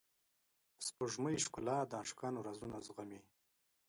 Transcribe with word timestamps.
د 0.77 0.79
سپوږمۍ 0.87 1.35
ښکلا 1.45 1.77
د 1.89 1.91
عاشقانو 1.99 2.45
رازونه 2.47 2.75
زغمي. 2.87 3.21